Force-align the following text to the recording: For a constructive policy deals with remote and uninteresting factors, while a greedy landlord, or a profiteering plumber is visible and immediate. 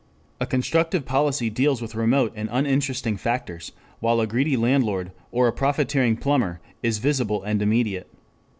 For 0.39 0.45
a 0.45 0.47
constructive 0.47 1.05
policy 1.05 1.51
deals 1.51 1.79
with 1.79 1.93
remote 1.93 2.33
and 2.35 2.49
uninteresting 2.51 3.17
factors, 3.17 3.71
while 3.99 4.19
a 4.19 4.25
greedy 4.25 4.57
landlord, 4.57 5.11
or 5.31 5.47
a 5.47 5.53
profiteering 5.53 6.17
plumber 6.17 6.59
is 6.81 6.97
visible 6.97 7.43
and 7.43 7.61
immediate. 7.61 8.07